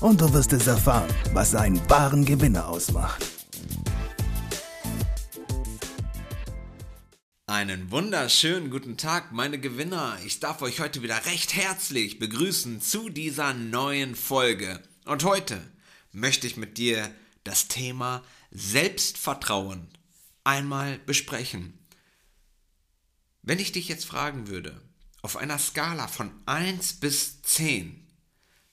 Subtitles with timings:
[0.00, 3.24] und du wirst es erfahren, was einen wahren Gewinner ausmacht.
[7.46, 10.18] Einen wunderschönen guten Tag, meine Gewinner.
[10.24, 14.82] Ich darf euch heute wieder recht herzlich begrüßen zu dieser neuen Folge.
[15.06, 15.60] Und heute
[16.12, 17.10] möchte ich mit dir
[17.44, 19.88] das Thema Selbstvertrauen
[20.44, 21.78] einmal besprechen.
[23.42, 24.80] Wenn ich dich jetzt fragen würde,
[25.22, 28.06] auf einer Skala von 1 bis 10,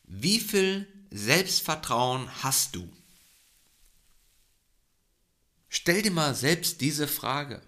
[0.03, 0.85] wie viel
[1.17, 2.91] Selbstvertrauen hast du?
[5.69, 7.61] Stell dir mal selbst diese Frage.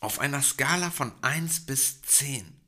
[0.00, 2.60] Auf einer Skala von 1 bis 10,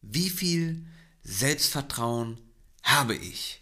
[0.00, 0.86] wie viel
[1.22, 2.40] Selbstvertrauen
[2.82, 3.60] habe ich?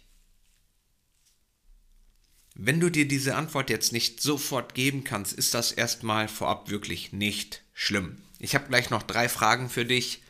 [2.55, 7.11] Wenn du dir diese Antwort jetzt nicht sofort geben kannst, ist das erstmal vorab wirklich
[7.11, 8.23] nicht schlimm.
[8.39, 10.23] Ich habe gleich noch drei Fragen für dich.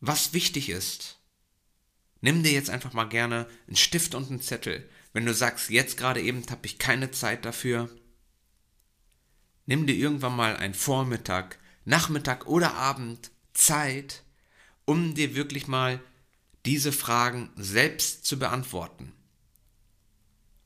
[0.00, 1.15] Was wichtig ist,
[2.26, 4.90] nimm dir jetzt einfach mal gerne einen Stift und einen Zettel.
[5.12, 7.88] Wenn du sagst, jetzt gerade eben habe ich keine Zeit dafür,
[9.66, 14.24] nimm dir irgendwann mal einen Vormittag, Nachmittag oder Abend Zeit,
[14.86, 16.00] um dir wirklich mal
[16.64, 19.12] diese Fragen selbst zu beantworten.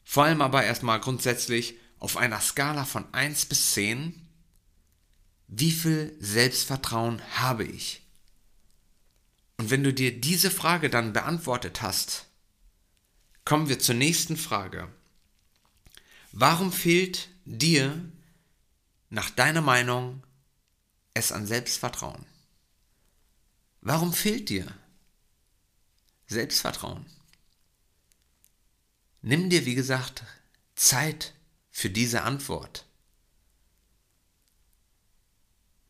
[0.02, 4.14] Vor allem aber erstmal grundsätzlich auf einer Skala von 1 bis 10,
[5.46, 8.09] wie viel Selbstvertrauen habe ich?
[9.60, 12.24] Und wenn du dir diese Frage dann beantwortet hast,
[13.44, 14.88] kommen wir zur nächsten Frage.
[16.32, 18.10] Warum fehlt dir
[19.10, 20.22] nach deiner Meinung
[21.12, 22.24] es an Selbstvertrauen?
[23.82, 24.66] Warum fehlt dir
[26.26, 27.04] Selbstvertrauen?
[29.20, 30.22] Nimm dir, wie gesagt,
[30.74, 31.34] Zeit
[31.70, 32.86] für diese Antwort.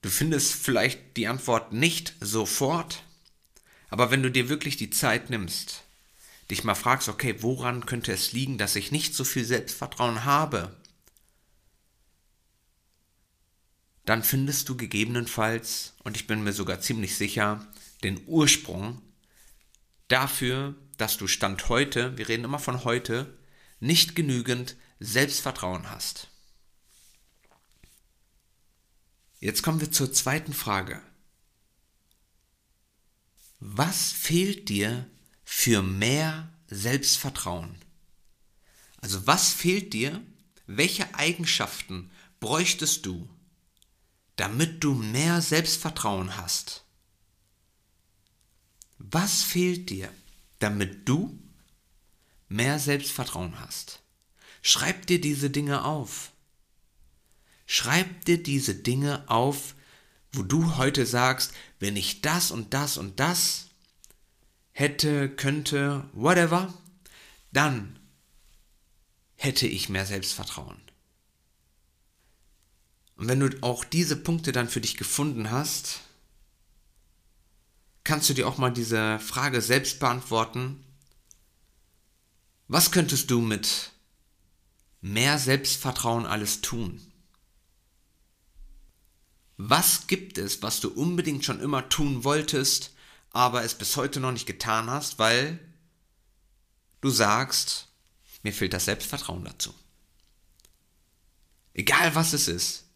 [0.02, 3.04] Du findest vielleicht die Antwort nicht sofort,
[3.90, 5.82] aber wenn du dir wirklich die Zeit nimmst,
[6.50, 10.74] dich mal fragst, okay, woran könnte es liegen, dass ich nicht so viel Selbstvertrauen habe,
[14.04, 17.66] dann findest du gegebenenfalls, und ich bin mir sogar ziemlich sicher,
[18.02, 19.00] den Ursprung
[20.08, 23.38] dafür, dass du Stand heute, wir reden immer von heute,
[23.78, 26.28] nicht genügend Selbstvertrauen hast.
[29.38, 31.00] Jetzt kommen wir zur zweiten Frage.
[33.60, 35.06] Was fehlt dir
[35.44, 37.76] für mehr Selbstvertrauen?
[38.96, 40.22] Also was fehlt dir?
[40.66, 42.10] Welche Eigenschaften
[42.40, 43.28] bräuchtest du,
[44.36, 46.84] damit du mehr Selbstvertrauen hast?
[48.96, 50.10] Was fehlt dir,
[50.58, 51.38] damit du
[52.48, 54.00] mehr Selbstvertrauen hast?
[54.62, 56.32] Schreib dir diese Dinge auf.
[57.66, 59.74] Schreib dir diese Dinge auf,
[60.32, 63.66] wo du heute sagst, wenn ich das und das und das
[64.72, 66.72] hätte, könnte, whatever,
[67.52, 67.98] dann
[69.34, 70.80] hätte ich mehr Selbstvertrauen.
[73.16, 76.00] Und wenn du auch diese Punkte dann für dich gefunden hast,
[78.04, 80.82] kannst du dir auch mal diese Frage selbst beantworten.
[82.68, 83.90] Was könntest du mit
[85.00, 87.09] mehr Selbstvertrauen alles tun?
[89.62, 92.94] Was gibt es, was du unbedingt schon immer tun wolltest,
[93.30, 95.60] aber es bis heute noch nicht getan hast, weil
[97.02, 97.88] du sagst,
[98.42, 99.74] mir fehlt das Selbstvertrauen dazu.
[101.74, 102.86] Egal was es ist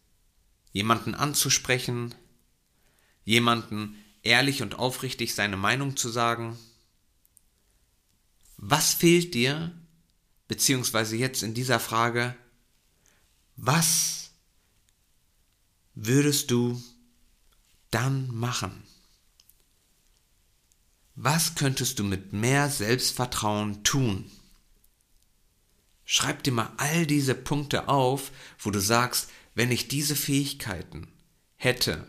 [0.71, 2.15] jemanden anzusprechen,
[3.25, 6.57] jemanden ehrlich und aufrichtig seine Meinung zu sagen.
[8.57, 9.71] Was fehlt dir,
[10.47, 12.35] beziehungsweise jetzt in dieser Frage,
[13.55, 14.24] was
[15.95, 16.81] würdest du
[17.89, 18.83] dann machen?
[21.15, 24.29] Was könntest du mit mehr Selbstvertrauen tun?
[26.03, 31.07] Schreib dir mal all diese Punkte auf, wo du sagst, wenn ich diese Fähigkeiten
[31.55, 32.05] hätte,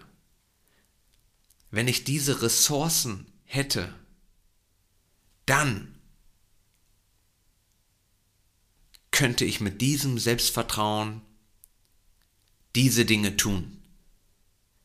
[1.70, 3.94] wenn ich diese Ressourcen hätte,
[5.46, 5.94] dann
[9.12, 11.22] könnte ich mit diesem Selbstvertrauen
[12.76, 13.82] diese Dinge tun.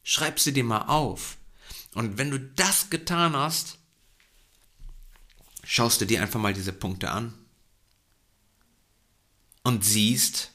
[0.02, 1.38] Schreib sie dir mal auf.
[1.94, 3.78] Und wenn du das getan hast,
[5.64, 7.34] schaust du dir einfach mal diese Punkte an
[9.64, 10.52] und siehst,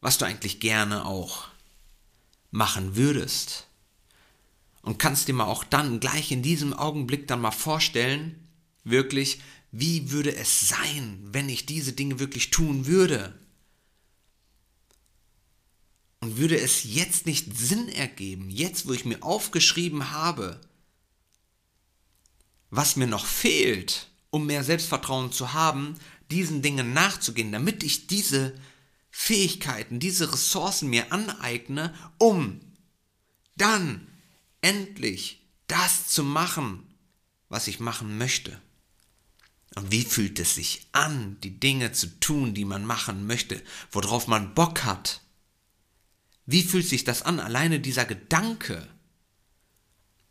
[0.00, 1.48] was du eigentlich gerne auch
[2.50, 3.66] machen würdest.
[4.82, 8.46] Und kannst dir mal auch dann gleich in diesem Augenblick dann mal vorstellen,
[8.84, 9.40] wirklich,
[9.72, 13.34] wie würde es sein, wenn ich diese Dinge wirklich tun würde?
[16.24, 20.58] Und würde es jetzt nicht Sinn ergeben, jetzt wo ich mir aufgeschrieben habe,
[22.70, 25.98] was mir noch fehlt, um mehr Selbstvertrauen zu haben,
[26.30, 28.54] diesen Dingen nachzugehen, damit ich diese
[29.10, 32.58] Fähigkeiten, diese Ressourcen mir aneigne, um
[33.58, 34.08] dann
[34.62, 36.86] endlich das zu machen,
[37.50, 38.62] was ich machen möchte.
[39.74, 43.62] Und wie fühlt es sich an, die Dinge zu tun, die man machen möchte,
[43.92, 45.20] worauf man Bock hat?
[46.46, 48.88] Wie fühlt sich das an, alleine dieser Gedanke?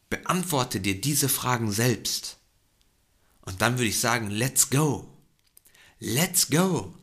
[0.09, 2.37] Beantworte dir diese Fragen selbst.
[3.41, 5.09] Und dann würde ich sagen, let's go.
[5.99, 6.93] Let's go.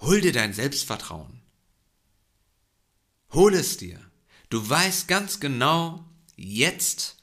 [0.00, 1.42] Hol dir dein Selbstvertrauen.
[3.32, 4.00] Hol es dir.
[4.48, 6.04] Du weißt ganz genau
[6.36, 7.16] jetzt,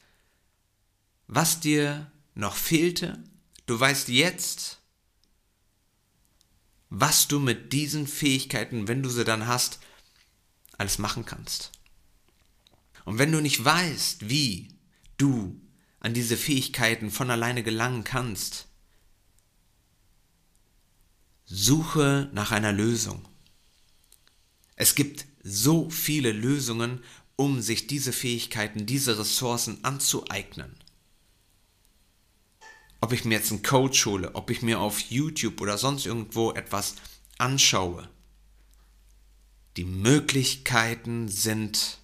[1.28, 3.24] was dir noch fehlte.
[3.66, 4.80] Du weißt jetzt,
[6.90, 9.80] was du mit diesen Fähigkeiten, wenn du sie dann hast,
[10.78, 11.72] alles machen kannst.
[13.06, 14.70] Und wenn du nicht weißt, wie
[15.18, 15.60] du
[16.00, 18.68] an diese Fähigkeiten von alleine gelangen kannst,
[21.46, 23.28] Suche nach einer Lösung.
[24.76, 27.04] Es gibt so viele Lösungen,
[27.36, 30.76] um sich diese Fähigkeiten, diese Ressourcen anzueignen.
[33.02, 36.54] Ob ich mir jetzt einen Coach hole, ob ich mir auf YouTube oder sonst irgendwo
[36.54, 36.96] etwas
[37.38, 38.10] anschaue.
[39.78, 41.98] Die Möglichkeiten sind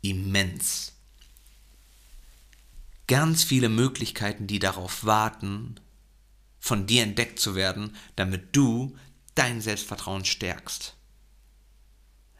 [0.00, 0.92] immens.
[3.06, 5.80] Ganz viele Möglichkeiten, die darauf warten,
[6.58, 8.96] von dir entdeckt zu werden, damit du
[9.34, 10.94] dein Selbstvertrauen stärkst.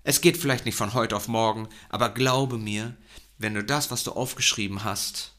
[0.03, 2.97] Es geht vielleicht nicht von heute auf morgen, aber glaube mir,
[3.37, 5.35] wenn du das, was du aufgeschrieben hast,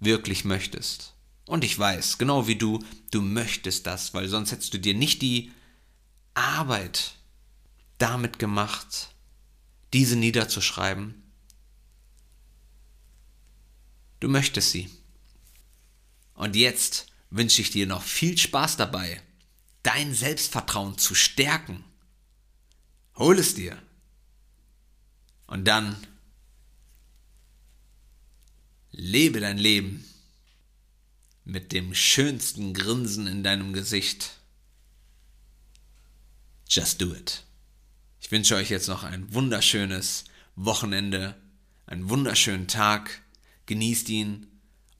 [0.00, 1.14] wirklich möchtest.
[1.46, 5.20] Und ich weiß, genau wie du, du möchtest das, weil sonst hättest du dir nicht
[5.20, 5.52] die
[6.34, 7.14] Arbeit
[7.98, 9.10] damit gemacht,
[9.92, 11.22] diese niederzuschreiben.
[14.20, 14.90] Du möchtest sie.
[16.34, 19.22] Und jetzt wünsche ich dir noch viel Spaß dabei,
[19.82, 21.84] dein Selbstvertrauen zu stärken.
[23.16, 23.80] Hol es dir.
[25.46, 25.96] Und dann
[28.90, 30.04] lebe dein Leben
[31.44, 34.38] mit dem schönsten Grinsen in deinem Gesicht.
[36.74, 37.44] Just do it.
[38.20, 40.24] Ich wünsche euch jetzt noch ein wunderschönes
[40.56, 41.36] Wochenende,
[41.86, 43.22] einen wunderschönen Tag.
[43.66, 44.48] Genießt ihn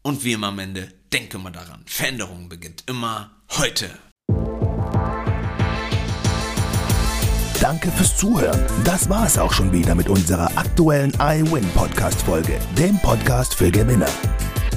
[0.02, 3.90] und wie immer am Ende Denke mal daran, Veränderung beginnt immer heute.
[7.60, 8.64] Danke fürs Zuhören.
[8.84, 13.72] Das war es auch schon wieder mit unserer aktuellen iWin Podcast Folge, dem Podcast für
[13.72, 14.10] Gewinner.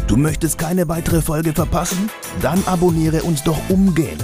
[0.07, 2.09] Du möchtest keine weitere Folge verpassen?
[2.41, 4.23] Dann abonniere uns doch umgehend.